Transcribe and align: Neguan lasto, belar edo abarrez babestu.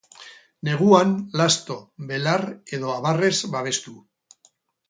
Neguan 0.69 1.11
lasto, 1.41 1.77
belar 2.13 2.47
edo 2.79 2.93
abarrez 2.97 3.33
babestu. 3.57 3.99